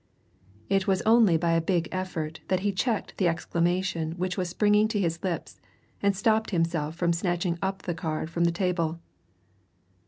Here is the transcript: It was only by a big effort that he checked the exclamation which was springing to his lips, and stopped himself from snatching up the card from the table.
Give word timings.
It 0.67 0.87
was 0.87 1.03
only 1.03 1.37
by 1.37 1.51
a 1.51 1.61
big 1.61 1.87
effort 1.91 2.39
that 2.47 2.61
he 2.61 2.71
checked 2.71 3.19
the 3.19 3.27
exclamation 3.27 4.13
which 4.13 4.35
was 4.35 4.49
springing 4.49 4.87
to 4.87 4.99
his 4.99 5.23
lips, 5.23 5.61
and 6.01 6.15
stopped 6.17 6.49
himself 6.49 6.95
from 6.95 7.13
snatching 7.13 7.59
up 7.61 7.83
the 7.83 7.93
card 7.93 8.31
from 8.31 8.45
the 8.45 8.51
table. 8.51 8.99